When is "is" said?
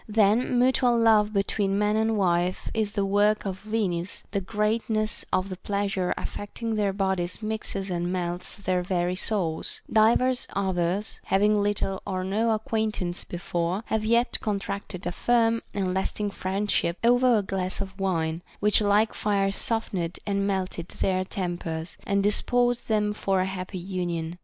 2.73-2.93